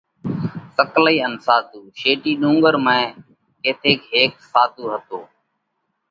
[0.75, 2.97] سڪلئي ان ساڌُو: شيٽِي ڏُونڳرون ۾
[3.63, 5.19] ڪٿيڪ هيڪ ساڌُو هتو۔